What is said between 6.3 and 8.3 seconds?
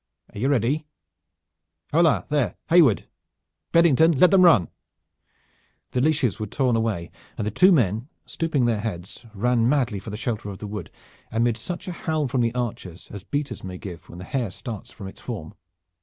were torn away, and the two men,